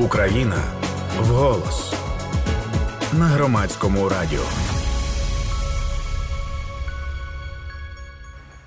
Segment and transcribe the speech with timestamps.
[0.00, 0.62] Україна
[1.20, 1.94] вголос
[3.12, 4.42] на громадському радіо.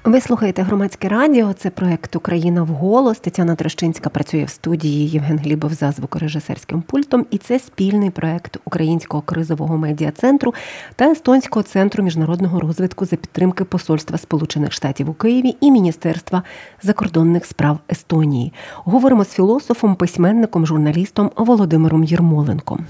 [0.05, 1.53] Ви слухаєте громадське радіо.
[1.53, 3.19] Це проект Україна вголос.
[3.19, 7.25] Тетяна Трощинська працює в студії Євген Глібов за звукорежисерським пультом.
[7.31, 10.53] І це спільний проект Українського кризового медіа центру
[10.95, 16.43] та Естонського центру міжнародного розвитку за підтримки Посольства Сполучених Штатів у Києві і Міністерства
[16.81, 18.53] закордонних справ Естонії.
[18.75, 22.85] Говоримо з філософом, письменником, журналістом Володимиром Єрмоленком.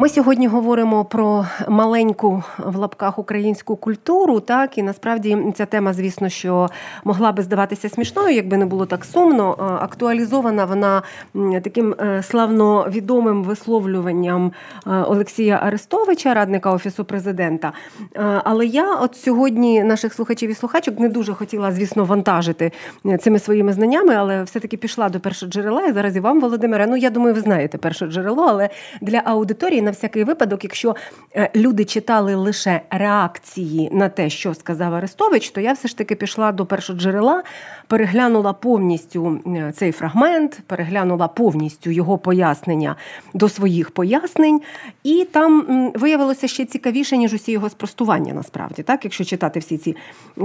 [0.00, 4.40] Ми сьогодні говоримо про маленьку в лапках українську культуру.
[4.40, 6.68] Так і насправді ця тема, звісно, що
[7.04, 9.78] могла би здаватися смішною, якби не було так сумно.
[9.82, 11.02] Актуалізована вона
[11.62, 14.52] таким е, славно відомим висловлюванням
[14.86, 17.72] е, Олексія Арестовича, радника офісу президента.
[18.16, 22.72] Е, але я от сьогодні наших слухачів і слухачок не дуже хотіла, звісно, вантажити
[23.20, 25.86] цими своїми знаннями, але все-таки пішла до першого джерела.
[25.86, 26.86] І зараз і вам, Володимире.
[26.86, 28.68] Ну я думаю, ви знаєте перше джерело, але
[29.00, 30.96] для аудиторії на всякий випадок, якщо
[31.36, 36.14] е, люди читали лише реакції на те, що сказав Арестович, то я все ж таки
[36.14, 37.42] пішла до першого джерела,
[37.86, 42.96] переглянула повністю е, цей фрагмент, переглянула повністю його пояснення
[43.34, 44.60] до своїх пояснень,
[45.04, 49.96] і там виявилося ще цікавіше, ніж усі його спростування, насправді, так, якщо читати всі ці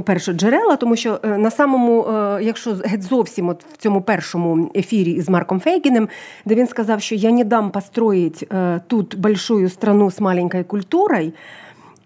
[0.03, 2.05] перші джерела, тому що е, на самому,
[2.41, 6.09] якщо геть зовсім от в цьому першому ефірі із Марком Фейгінем,
[6.45, 8.49] де він сказав, що я не дам построїть
[8.87, 11.31] тут большую страну з маленькою культурою.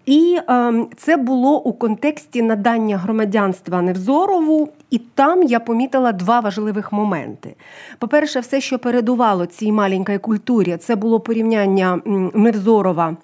[0.06, 6.92] І е, це було у контексті надання громадянства Невзорову, і там я помітила два важливих
[6.92, 7.54] моменти.
[7.98, 12.00] По-перше, все, що передувало цій маленькій культурі, це було порівняння
[12.34, 13.16] Невзорова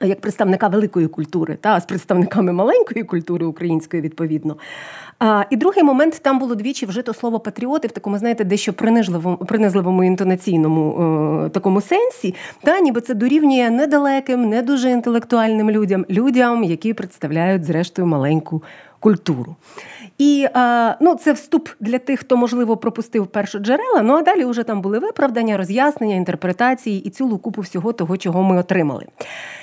[0.00, 4.56] як представника великої культури та з представниками маленької культури української, відповідно.
[5.18, 9.36] А, І другий момент там було двічі вжито слово патріоти в такому, знаєте, дещо принижливому
[9.36, 16.64] принизливому інтонаційному е, такому сенсі, та ніби це дорівнює недалеким, не дуже інтелектуальним людям, людям,
[16.64, 18.62] які представляють зрештою маленьку
[19.00, 19.56] культуру.
[20.18, 20.46] І
[21.00, 24.02] ну, це вступ для тих, хто, можливо, пропустив першу джерела.
[24.02, 28.42] Ну а далі вже там були виправдання, роз'яснення, інтерпретації і цілу купу всього того, чого
[28.42, 29.06] ми отримали.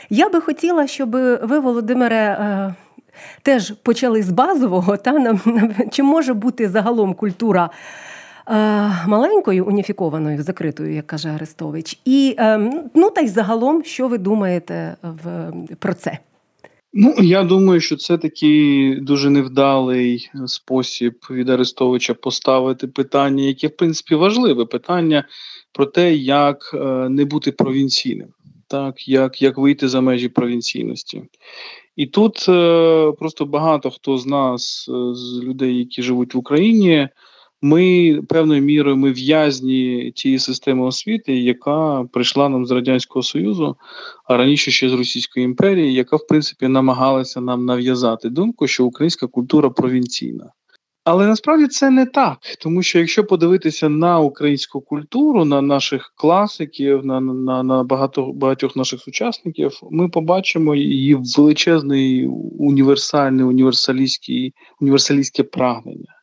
[0.09, 1.11] Я би хотіла, щоб
[1.41, 2.75] ви, Володимире, е,
[3.41, 4.97] теж почали з базового.
[4.97, 5.39] Та нам
[5.91, 7.69] Чи може бути загалом культура?
[8.49, 14.17] Е, маленькою уніфікованою, закритою, як каже Арестович, і ем, ну та й загалом, що ви
[14.17, 16.17] думаєте в про це?
[16.97, 23.77] Ну, я думаю, що це такий дуже невдалий спосіб від Арестовича поставити питання, яке в
[23.77, 25.27] принципі важливе питання
[25.71, 28.27] про те, як е, не бути провінційним,
[28.67, 31.23] так як як вийти за межі провінційності.
[31.95, 37.09] І тут е, просто багато хто з нас, е, з людей, які живуть в Україні,
[37.65, 43.75] ми певною мірою ми в'язні тієї системи освіти, яка прийшла нам з радянського союзу,
[44.25, 49.27] а раніше ще з Російської імперії, яка в принципі намагалася нам нав'язати думку, що українська
[49.27, 50.51] культура провінційна.
[51.03, 57.05] Але насправді це не так, тому що якщо подивитися на українську культуру, на наших класиків,
[57.05, 62.27] на на, на багато багатьох наших сучасників, ми побачимо її величезний
[62.59, 63.45] універсальний
[64.79, 66.15] універсалістське прагнення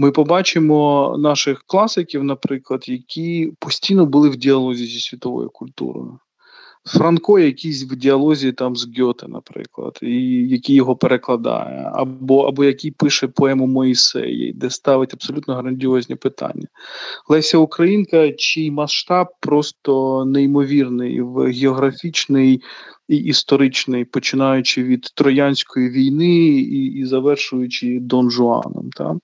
[0.00, 6.18] ми побачимо наших класиків, наприклад, які постійно були в діалозі зі світовою культурою.
[6.86, 10.14] Франко, якийсь в діалозі там з Гьоте, наприклад, і
[10.48, 16.66] який його перекладає, або або який пише поему Моїсеї, де ставить абсолютно грандіозні питання.
[17.28, 22.62] Леся Українка, чий масштаб просто неймовірний в географічний
[23.10, 28.90] і історичний, починаючи від Троянської війни і і завершуючи Дон Жуаном.
[28.96, 29.20] Там.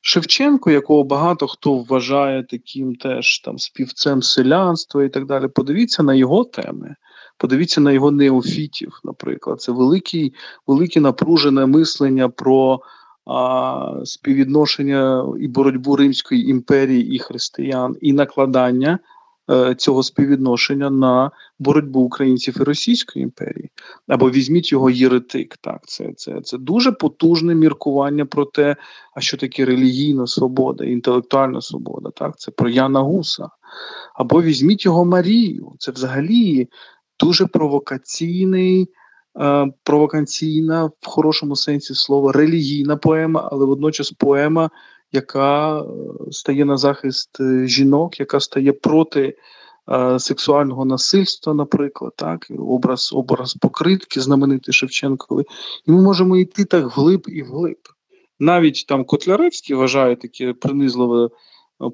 [0.00, 5.48] Шевченко, якого багато хто вважає таким теж там співцем селянства і так далі.
[5.48, 6.94] Подивіться на його теми.
[7.38, 9.60] Подивіться на його неофітів, наприклад.
[9.60, 10.34] Це великий,
[10.66, 12.80] велике напружене мислення про
[13.26, 18.98] а, співвідношення і боротьбу Римської імперії і християн, і накладання
[19.76, 23.70] цього співвідношення на боротьбу українців і Російської імперії.
[24.08, 25.56] Або візьміть його єретик.
[25.56, 28.76] Так, це це, це дуже потужне міркування про те,
[29.14, 32.10] а що таке релігійна свобода, інтелектуальна свобода.
[32.10, 33.48] Так, це про Яна Гуса.
[34.14, 35.72] Або візьміть його Марію.
[35.78, 36.68] Це взагалі
[37.20, 38.88] дуже провокаційний.
[39.40, 44.70] Е, провокаційна в хорошому сенсі слова релігійна поема, але водночас поема,
[45.12, 45.84] яка е,
[46.30, 49.36] стає на захист е, жінок, яка стає проти
[49.92, 55.44] е, сексуального насильства, наприклад, так, образ образ покритки, знаменитий Шевченковий.
[55.86, 57.78] І ми можемо йти так вглиб і вглиб.
[58.40, 61.28] Навіть там Котляревський вважає таке принизливе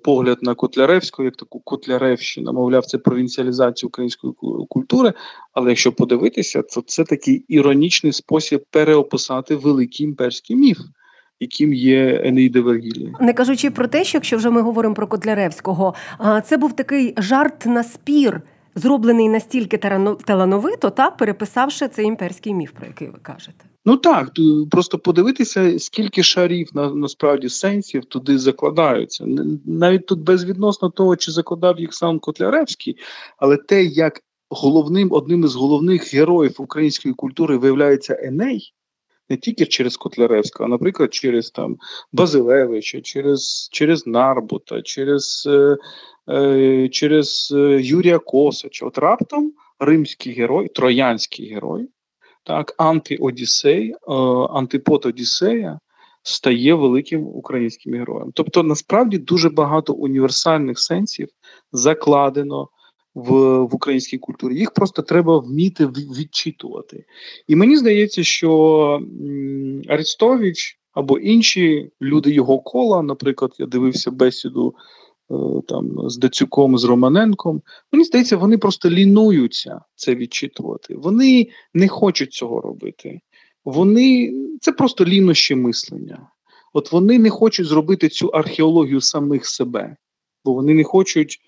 [0.05, 4.33] погляд на Котляревську, як таку Котляревщину, мовляв, це провінціалізація української
[4.69, 5.13] культури.
[5.53, 10.79] Але якщо подивитися, то це такий іронічний спосіб переописати великий імперський міф.
[11.43, 13.11] Яким є Енеїда Вергілія.
[13.21, 15.95] не кажучи про те, що якщо вже ми говоримо про Котляревського,
[16.45, 18.41] це був такий жарт на спір,
[18.75, 19.79] зроблений настільки
[20.25, 23.65] талановито, та переписавши цей імперський міф, про який ви кажете.
[23.85, 24.31] Ну так,
[24.71, 29.25] просто подивитися, скільки шарів на насправді сенсів туди закладаються.
[29.65, 32.97] Навіть тут безвідносно того, чи закладав їх сам Котляревський,
[33.37, 38.75] але те, як головним одним із головних героїв української культури виявляється Еней.
[39.33, 41.77] Не тільки через Котляревського, а наприклад, через там
[42.13, 45.77] Базилевича, через через Нарбута, через е,
[46.33, 48.87] е, через е, Юрія Косача.
[48.87, 51.89] От раптом римський герой, троянський герой,
[52.45, 54.13] так, антиодіссей, е,
[54.51, 55.79] антипод Одіссея
[56.23, 58.33] стає великим українським героєм.
[58.35, 61.29] Тобто, насправді дуже багато універсальних сенсів
[61.73, 62.69] закладено
[63.15, 64.59] в в українській культурі.
[64.59, 67.05] Їх просто треба вміти відчитувати.
[67.49, 69.01] І мені здається, що
[69.89, 74.75] Арестович або інші люди його кола, наприклад, я дивився бесіду
[75.33, 77.63] Е, там з Дацюком, з Романенком.
[77.93, 80.95] Мені здається, вони просто лінуються це відчитувати.
[80.97, 83.21] Вони не хочуть цього робити.
[83.65, 86.29] Вони це просто лінощі мислення.
[86.73, 89.97] От вони не хочуть зробити цю археологію самих себе,
[90.45, 91.39] бо вони не хочуть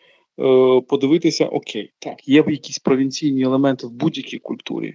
[0.89, 4.95] подивитися: окей, так, є якісь провінційні елементи в будь-якій культурі.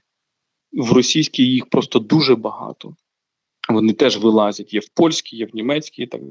[0.71, 2.95] В російській їх просто дуже багато.
[3.69, 4.73] Вони теж вилазять.
[4.73, 6.21] Є в польській, є в німецькій і так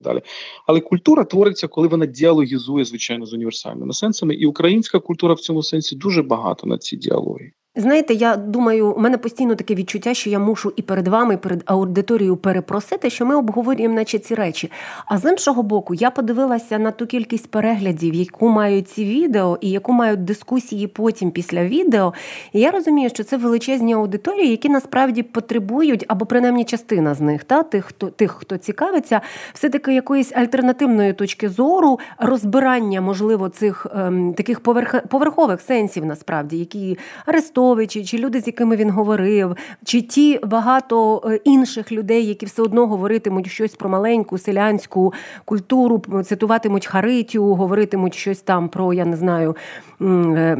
[0.00, 0.22] далі.
[0.66, 5.62] Але культура твориться, коли вона діалогізує, звичайно, з універсальними сенсами, і українська культура в цьому
[5.62, 7.52] сенсі дуже багато на ці діалоги.
[7.76, 11.36] Знаєте, я думаю, у мене постійно таке відчуття, що я мушу і перед вами, і
[11.36, 14.70] перед аудиторією перепросити, що ми обговорюємо, наче ці речі.
[15.06, 19.70] А з іншого боку, я подивилася на ту кількість переглядів, яку мають ці відео, і
[19.70, 22.14] яку мають дискусії потім після відео.
[22.52, 27.44] І я розумію, що це величезні аудиторії, які насправді потребують, або принаймні частина з них,
[27.44, 29.20] та тих, хто тих, хто цікавиться,
[29.52, 36.58] все таки якоїсь альтернативної точки зору, розбирання, можливо, цих ем, таких поверх, поверхових сенсів, насправді,
[36.58, 42.26] які арестовані, Арестовичі, чи люди, з якими він говорив, чи ті багато е, інших людей,
[42.26, 45.12] які все одно говоритимуть щось про маленьку селянську
[45.44, 49.56] культуру, цитуватимуть Харитю, говоритимуть щось там про, я не знаю,
[50.02, 50.58] е,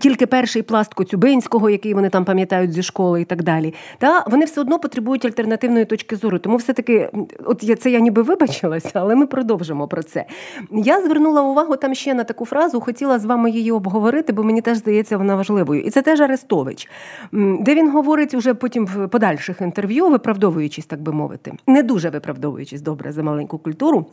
[0.00, 3.74] тільки перший пласт Коцюбинського, який вони там пам'ятають зі школи і так далі.
[3.98, 6.38] Та вони все одно потребують альтернативної точки зору.
[6.38, 7.10] Тому все-таки,
[7.44, 10.24] от я це я ніби вибачилася, але ми продовжимо про це.
[10.72, 14.60] Я звернула увагу там ще на таку фразу, хотіла з вами її обговорити, бо мені
[14.60, 15.82] теж здається вона важливою.
[15.82, 16.45] І це теж Арест.
[16.46, 16.88] Арестович,
[17.32, 22.80] де він говорить уже потім в подальших інтерв'ю, виправдовуючись, так би мовити, не дуже виправдовуючись
[22.80, 24.06] добре за маленьку культуру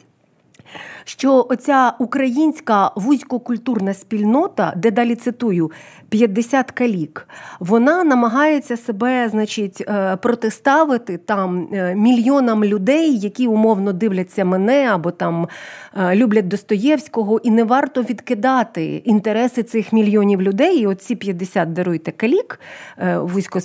[1.04, 5.72] що оця українська вузькокультурна спільнота, де далі цитую
[6.10, 7.28] 50 калік,
[7.60, 15.12] вона намагається себе, значить, е, протиставити там е, мільйонам людей, які умовно дивляться мене або
[15.12, 15.48] там
[15.98, 20.78] е, люблять Достоєвського, і не варто відкидати інтереси цих мільйонів людей.
[20.78, 22.60] І оці 50 даруйте калік
[23.16, 23.60] вузько,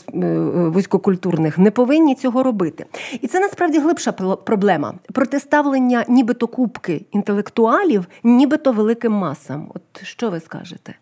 [0.55, 2.85] вузькокультурних не повинні цього робити.
[3.21, 9.73] І це насправді глибша проблема протиставлення, нібито кубки інтелектуалів, нібито великим масам.
[9.75, 10.95] От що ви скажете?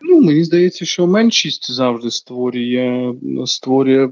[0.00, 3.14] Ну, мені здається, що меншість завжди створює
[3.46, 4.08] створює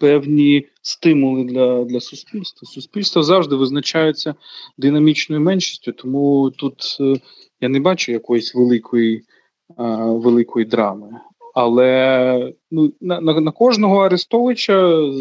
[0.00, 2.68] певні стимули для для суспільства.
[2.68, 4.34] Суспільство завжди визначається
[4.78, 7.14] динамічною меншістю, тому тут е,
[7.60, 9.22] я не бачу якоїсь великої,
[10.06, 11.17] великої драми.
[11.60, 15.12] Але ну, на на, на кожного Арестовича е,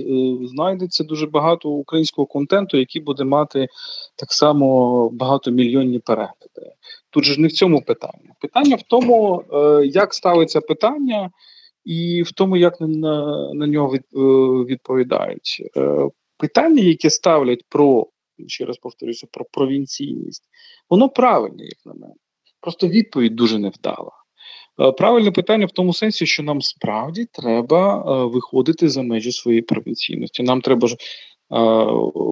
[0.47, 3.67] знайдеться дуже багато українського контенту, який буде мати
[4.15, 6.71] так само багатомільйонні перегляди.
[7.09, 8.33] Тут же не в цьому питання.
[8.41, 11.31] Питання в тому, е, як ставиться питання,
[11.85, 13.99] і в тому, як на на нього е,
[14.65, 15.63] відповідають.
[16.37, 18.07] Питання, яке ставлять про
[18.47, 20.43] ще раз повторюся, про провінційність,
[20.89, 22.13] воно правильне, як на мене.
[22.61, 24.11] Просто відповідь дуже невдала.
[24.81, 29.61] Е, правильне питання в тому сенсі, що нам справді треба е, виходити за межі своєї
[29.61, 30.43] провінційності.
[30.43, 30.97] Нам треба ж е,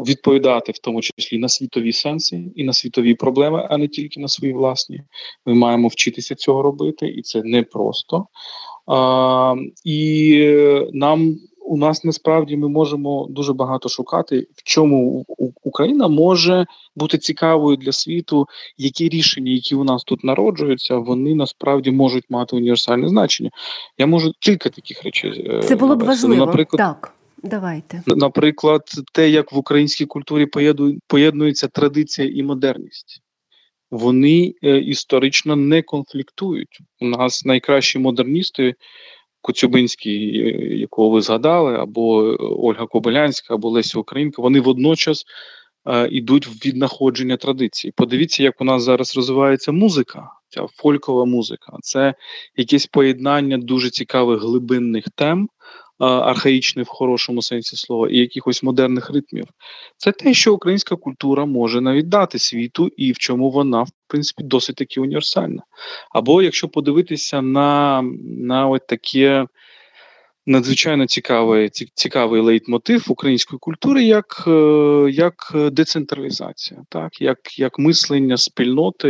[0.08, 4.28] відповідати в тому числі на світові сенси і на світові проблеми, а не тільки на
[4.28, 5.02] свої власні.
[5.46, 8.26] Ми маємо вчитися цього робити, і це непросто.
[9.84, 10.40] І
[10.94, 15.26] нам у нас насправді ми можемо дуже багато шукати, в чому
[15.64, 21.92] Україна може бути цікавою для світу, які рішення, які у нас тут народжуються, вони насправді
[21.92, 23.50] можуть мати універсальне значення.
[23.98, 25.48] Я можу кілька таких речей.
[25.50, 26.46] Е, Це було б важливо.
[26.46, 27.12] Наприклад, так.
[27.44, 28.82] Давайте, наприклад,
[29.14, 30.48] те, як в українській культурі
[31.08, 33.22] поєднується традиція і модерність.
[33.92, 36.80] вони е, історично не конфліктують.
[37.02, 38.76] У нас найкращі модерністи.
[39.46, 45.26] Коцюбинський, е, якого ви згадали, або Ольга Кобилянська, або Леся Українка, вони водночас
[45.88, 47.92] е, йдуть в віднаходження традицій.
[47.96, 51.78] Подивіться, як у нас зараз розвивається музика, ця фолькова музика.
[51.82, 52.14] Це
[52.56, 55.50] якесь поєднання дуже цікавих глибинних тем
[56.00, 59.46] архаїчний в хорошому сенсі слова, і якихось модерних ритмів.
[59.98, 64.44] Це те, що українська культура може навіть дати світу, і в чому вона, в принципі,
[64.44, 65.64] досить таки універсальна.
[66.12, 69.46] Або якщо подивитися на на от таке
[70.46, 74.52] надзвичайно цікавий цікавий лейтмотив української культури, як е,
[75.12, 75.36] як
[75.72, 79.10] децентралізація, так як як мислення спільноти,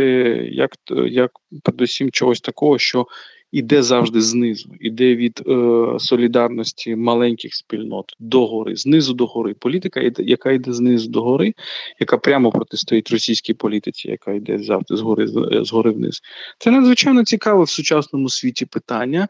[0.52, 0.70] як
[1.06, 1.30] як
[1.62, 3.06] передусім чогось такого, що
[3.56, 9.54] іде завжди знизу, іде від е, солідарності маленьких спільнот до гори, знизу до гори.
[9.54, 11.54] Політика, яка йде знизу до гори,
[12.00, 15.26] яка прямо протистоїть російській політиці, яка йде завжди згори
[15.64, 16.20] згори вниз.
[16.58, 19.28] Це надзвичайно цікаве в сучасному світі питання.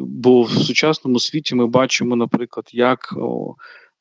[0.00, 3.14] Бо в сучасному світі ми бачимо, наприклад, як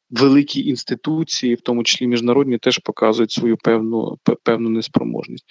[0.10, 5.46] великі інституції, в тому числі міжнародні, теж показують свою певну певну неспроможність.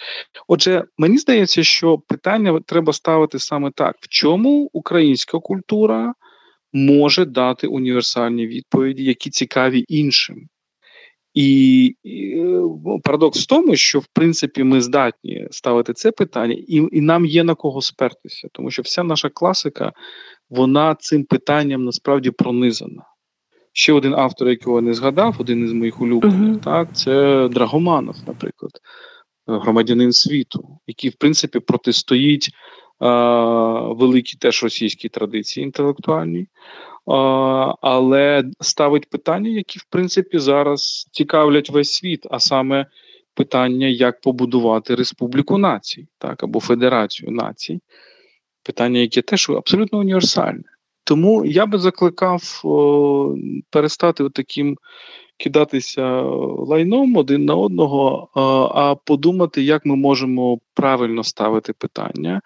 [0.48, 6.14] Отже, мені здається, що питання треба ставити саме так: в чому українська культура
[6.72, 10.48] може дати універсальні відповіді, які цікаві іншим.
[11.34, 11.96] І,
[12.36, 17.26] ну, парадокс в тому, що в принципі ми здатні ставити це питання, і і нам
[17.26, 19.92] є на кого спертися, тому що вся наша класика
[20.50, 23.02] вона цим питанням насправді пронизана.
[23.78, 26.64] Ще один автор, якого не згадав, один із моїх улюблених, uh-huh.
[26.64, 28.72] так, це Драгоманов, наприклад,
[29.46, 32.50] громадянин світу, який, в принципі, протистоїть
[32.98, 33.08] а,
[33.92, 36.46] великій теж російській традиції інтелектуальній,
[37.06, 37.14] а,
[37.80, 42.86] але ставить питання, які, в принципі, зараз цікавлять весь світ, а саме
[43.34, 47.80] питання, як побудувати республіку націй, так, або Федерацію націй,
[48.62, 50.64] питання, яке теж абсолютно універсальне.
[51.06, 53.36] Тому я би закликав о,
[53.70, 54.76] перестати таким
[55.36, 56.22] кидатися
[56.58, 58.28] лайном один на одного,
[58.74, 62.40] а подумати, як ми можемо правильно ставити питання,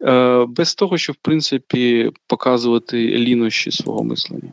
[0.00, 4.52] о, без того, щоб в принципі показувати лінощі свого мислення.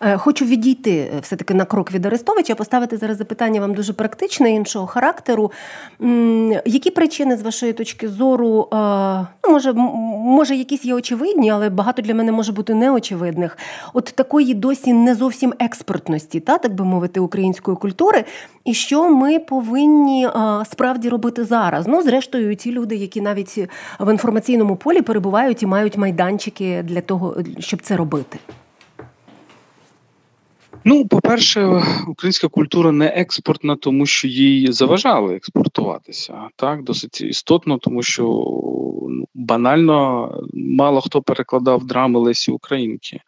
[0.00, 4.50] Е, хочу відійти е, все-таки на крок від Арестовича, поставити зараз запитання вам дуже практичне,
[4.50, 5.52] іншого характеру.
[6.64, 8.76] Які причини, з вашої точки зору, е,
[9.44, 13.58] ну, може, може, якісь є очевидні, але багато для мене може бути неочевидних,
[13.92, 18.24] от такої досі не зовсім експертності, та, так би мовити, української культури,
[18.64, 20.28] і що ми повинні
[20.70, 21.86] справді робити зараз?
[21.86, 23.68] Ну, зрештою, ті люди, які навіть
[24.00, 28.38] в інформаційному полі перебувають і мають майданчики для того, щоб це робити.
[30.84, 36.48] Ну, по-перше, українська культура не експортна, тому що їй заважали експортуватися.
[36.56, 38.22] Так, досить істотно, тому що
[39.08, 43.20] ну, банально мало хто перекладав драми Лесі Українки.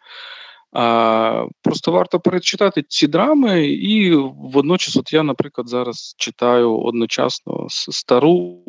[0.72, 8.64] А, Просто варто перечитати ці драми, і водночас, от я, наприклад, зараз читаю одночасно стару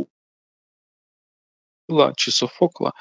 [2.15, 2.92] чи Софокла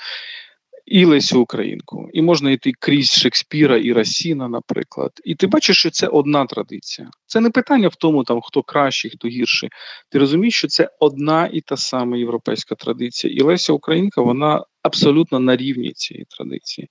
[0.86, 5.12] і Лесю Українку, і можна йти крізь Шекспіра і Расіна, наприклад.
[5.24, 7.10] І ти бачиш, що це одна традиція.
[7.26, 9.70] Це не питання в тому, там хто кращий, хто гірший.
[10.10, 13.34] Ти розумієш, що це одна і та сама європейська традиція.
[13.34, 16.88] І Леся Українка, вона абсолютно на рівні цієї традиції.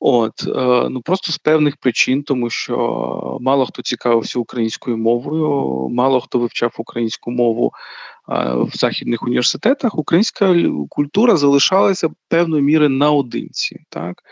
[0.00, 6.20] От е, ну просто з певних причин, тому що мало хто цікавився українською мовою, мало
[6.20, 7.72] хто вивчав українську мову
[8.28, 9.98] в західних університетах.
[9.98, 10.56] Українська
[10.88, 13.80] культура залишалася певною міри наодинці.
[13.90, 14.22] Так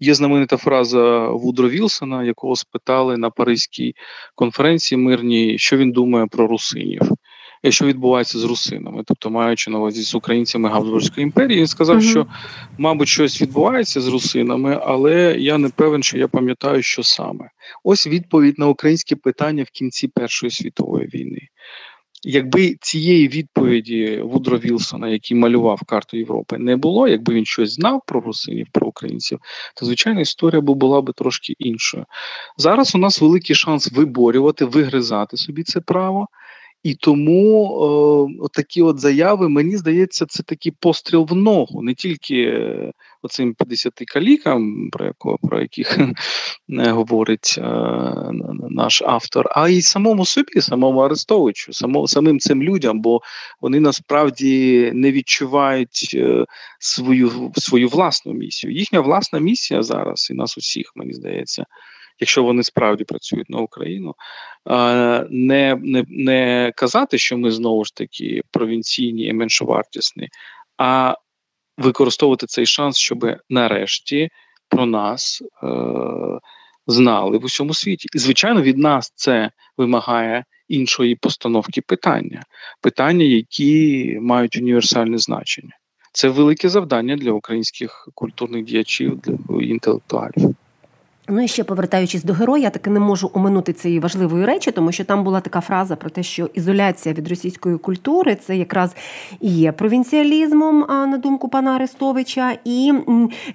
[0.00, 3.94] є знаменита фраза Вудро Вілсона, якого спитали на Паризькій
[4.34, 7.02] конференції мирній, що він думає про русинів
[7.68, 12.10] що відбувається з русинами, тобто маючи на увазі з українцями Габсбурзької імперії, він сказав, uh
[12.10, 12.26] що,
[12.78, 17.50] мабуть, щось відбувається з русинами, але я не певен, що я пам'ятаю, що саме.
[17.84, 21.40] Ось відповідь на українське питання в кінці Першої світової війни.
[22.24, 28.02] Якби цієї відповіді Вудро Вілсона, який малював карту Європи, не було, якби він щось знав
[28.06, 29.38] про русинів, про українців,
[29.76, 32.04] то звичайно історія була би трошки іншою.
[32.56, 36.26] Зараз у нас великий шанс виборювати, вигризати собі це право.
[36.82, 42.42] І тому о, такі от заяви, мені здається, це такий постріл в ногу, не тільки
[42.42, 45.98] е, оцим 50 калікам, про якого про яких
[46.68, 47.62] говорить е,
[48.70, 53.20] наш автор, а й самому собі, самому Арестовичу, само, самим цим людям, бо
[53.60, 56.44] вони насправді не відчувають е,
[56.78, 58.72] свою свою власну місію.
[58.72, 61.64] Їхня власна місія зараз, і нас усіх, мені здається
[62.22, 64.14] якщо вони справді працюють на Україну,
[65.30, 70.28] не не, не казати, що ми знову ж таки провінційні і меншовартісні,
[70.78, 71.14] а
[71.78, 74.28] використовувати цей шанс, щоб нарешті
[74.68, 75.66] про нас е,
[76.86, 78.08] знали в усьому світі.
[78.14, 82.42] І, звичайно, від нас це вимагає іншої постановки питання,
[82.80, 85.72] питання, які мають універсальне значення.
[86.12, 90.54] Це велике завдання для українських культурних діячів, для інтелектуалів.
[91.28, 95.04] Ну і ще повертаючись до героя, таки не можу оминути цієї важливої речі, тому що
[95.04, 98.96] там була така фраза про те, що ізоляція від російської культури це якраз
[99.40, 102.58] і є провінціалізмом, на думку пана Арестовича.
[102.64, 102.92] І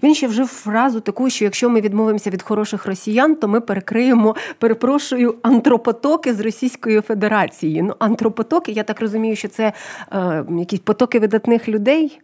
[0.03, 4.36] він ще вжив фразу таку, що якщо ми відмовимося від хороших росіян, то ми перекриємо,
[4.59, 7.81] перепрошую, антропотоки з Російської Федерації.
[7.81, 9.74] Ну, антропотоки, я так розумію, що це
[10.13, 12.19] е, якісь потоки видатних людей.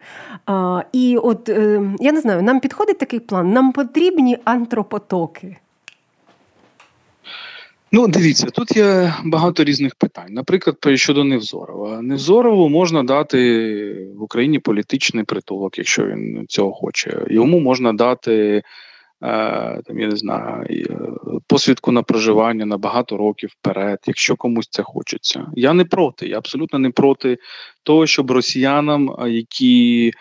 [0.50, 0.53] Е,
[0.91, 3.51] і от е, я не знаю, нам підходить такий план.
[3.51, 5.57] Нам потрібні антропотоки роки?
[7.91, 10.33] Ну, дивіться, тут є багато різних питань.
[10.33, 12.01] Наприклад, щодо Невзорова.
[12.01, 17.25] Невзорову можна дати в Україні політичний притулок, якщо він цього хоче.
[17.29, 18.63] Йому можна дати
[19.23, 20.97] е, там, я не знаю, е,
[21.47, 25.45] посвідку на проживання на багато років вперед, якщо комусь це хочеться.
[25.55, 26.27] Я не проти.
[26.27, 27.37] Я абсолютно не проти
[27.83, 30.11] того, щоб росіянам, які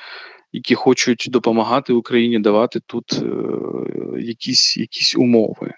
[0.53, 5.75] які хочуть допомагати Україні давати тут е, якісь, якісь умови.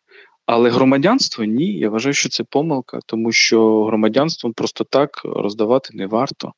[0.46, 1.78] Але громадянство ні.
[1.78, 6.52] Я вважаю, що це помилка, тому що громадянство просто так роздавати не варто.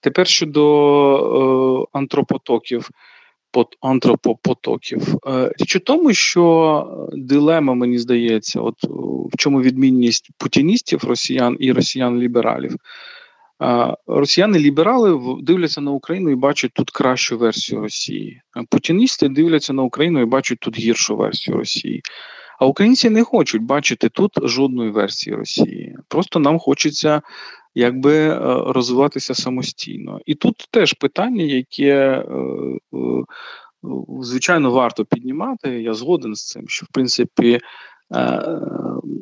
[0.00, 2.90] Тепер щодо е, антропотоків,
[3.80, 5.14] антропопотоків.
[5.26, 8.74] Е, річ у тому, що дилема, мені здається, от
[9.32, 12.76] в чому відмінність путіністів росіян і росіян-лібералів.
[14.06, 18.42] Росіяни-ліберали дивляться на Україну і бачать тут кращу версію Росії.
[18.70, 22.02] Путіністи дивляться на Україну і бачать тут гіршу версію Росії.
[22.58, 25.96] А українці не хочуть бачити тут жодної версії Росії.
[26.08, 27.22] Просто нам хочеться
[27.74, 30.20] якби е, розвиватися самостійно.
[30.26, 32.24] І тут теж питання, яке е,
[32.94, 33.24] е,
[34.20, 35.82] звичайно варто піднімати.
[35.82, 37.60] Я згоден з цим, що в принципі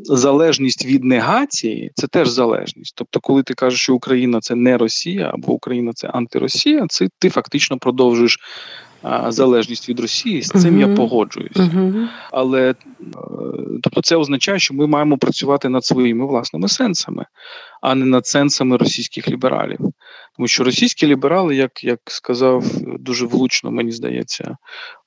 [0.04, 2.92] залежність від негації це теж залежність.
[2.96, 7.30] Тобто, коли ти кажеш, що Україна це не Росія або Україна це антиросія, це ти
[7.30, 8.38] фактично продовжуєш
[9.28, 10.42] залежність від Росії.
[10.42, 10.90] З цим uh-huh.
[10.90, 11.62] я погоджуюся.
[11.62, 12.08] Uh-huh.
[12.32, 12.74] Але е,
[13.82, 17.26] тобто це означає, що ми маємо працювати над своїми власними сенсами,
[17.82, 19.78] а не над сенсами російських лібералів.
[20.36, 22.64] Тому що російські ліберали, як як сказав
[22.98, 24.56] дуже влучно, мені здається,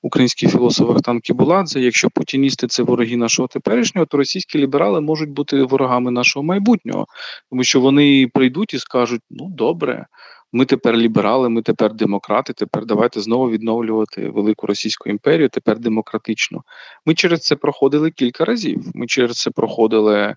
[0.02, 5.62] український філософ Ахтан Кібуладзе, якщо путіністи це вороги нашого теперішнього, то російські ліберали можуть бути
[5.62, 7.06] ворогами нашого майбутнього,
[7.50, 10.06] тому що вони прийдуть і скажуть: ну добре.
[10.56, 12.52] Ми тепер ліберали, ми тепер демократи.
[12.52, 15.48] Тепер давайте знову відновлювати велику російську імперію.
[15.48, 16.62] Тепер демократично.
[17.06, 18.84] Ми через це проходили кілька разів.
[18.94, 20.36] Ми через це проходили.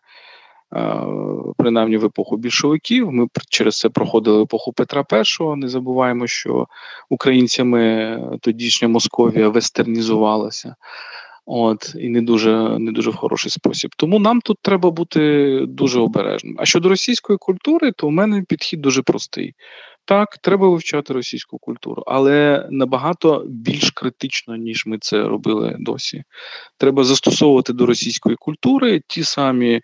[0.76, 1.02] Е,
[1.58, 5.44] принаймні в епоху більшовиків, ми через це проходили епоху Петра І.
[5.56, 6.68] Не забуваємо, що
[7.10, 10.76] українцями тодішня Московія вестернізувалася,
[11.46, 13.92] от і не дуже не дуже в хороший спосіб.
[13.98, 16.56] Тому нам тут треба бути дуже обережним.
[16.60, 19.54] А щодо російської культури, то у мене підхід дуже простий.
[20.08, 26.24] Так, треба вивчати російську культуру, але набагато більш критично, ніж ми це робили досі.
[26.78, 29.82] Треба застосовувати до російської культури ті самі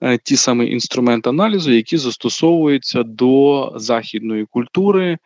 [0.00, 5.18] е, ті самі інструменти аналізу, які застосовуються до західної культури е,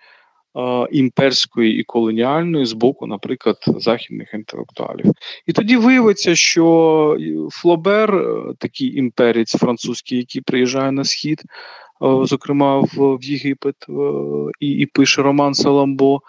[0.92, 5.12] імперської і колоніальної з боку, наприклад, західних інтелектуалів.
[5.46, 7.16] І тоді виявиться, що
[7.50, 11.42] Флобер, е, такий імперець французький, який приїжджає на схід.
[12.02, 13.92] Е, зокрема в, Єгипет, е,
[14.60, 16.20] і і пише Роман Саламбо.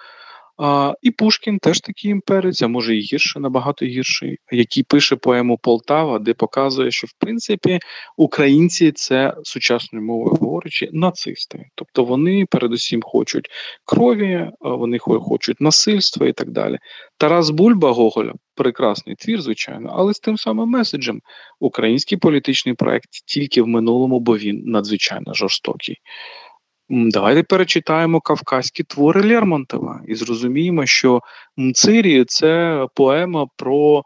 [0.62, 5.58] А, І Пушкін теж такий імперець, а може і гірше, набагато гірший, який пише поему
[5.58, 7.80] Полтава, де показує, що в принципі
[8.18, 11.66] українці це сучасною мовою говорячи, нацисти.
[11.76, 13.50] Тобто вони передусім хочуть
[13.86, 16.78] крові, вони хочуть насильства і так далі.
[17.18, 21.22] Тарас Бульба Гоголя прекрасний твір, звичайно, але з тим самим меседжем
[21.60, 25.98] український політичний проект тільки в минулому, бо він надзвичайно жорстокий.
[26.90, 31.22] Давайте перечитаємо кавказькі твори Лермонтова і зрозуміємо, що
[31.58, 34.04] Мцирі це поема про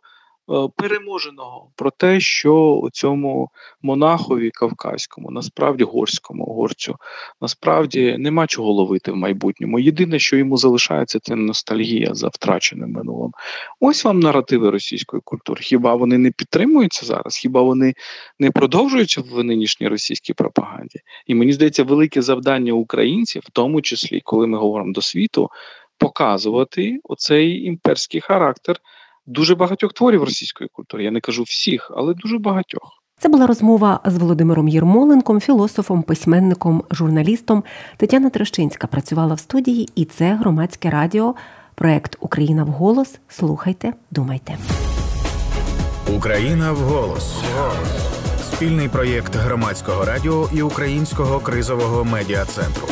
[0.76, 3.50] переможеного про те, що цьому
[3.82, 6.96] монахові кавказькому, насправді горському горцю,
[7.42, 9.80] насправді нема чого ловити в майбутньому.
[9.80, 13.32] Єдине, що йому залишається, це ностальгія за втраченим минулим.
[13.80, 15.62] Ось вам наративи російської культури.
[15.64, 17.36] Хіба вони не підтримуються зараз?
[17.36, 17.94] Хіба вони
[18.40, 21.00] не продовжуються в нинішній російській пропаганді?
[21.28, 25.50] І мені здається, велике завдання українців, в тому числі, коли ми говоримо до світу,
[25.98, 28.80] показувати оцей імперський характер
[29.26, 31.04] дуже багатьох творів російської культури.
[31.04, 33.04] Я не кажу всіх, але дуже багатьох.
[33.20, 37.64] Це була розмова з Володимиром Єрмоленком, філософом, письменником, журналістом.
[37.98, 41.36] Тетяна Трощинська працювала в студії, і це громадське радіо,
[41.76, 43.20] проект Україна вголос.
[43.28, 44.58] Слухайте, думайте.
[46.18, 47.44] Україна вголос.
[48.42, 52.88] Спільний проєкт громадського радіо і українського кризового медіа центру.